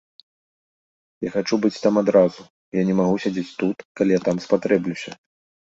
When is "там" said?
1.83-2.01, 4.29-4.37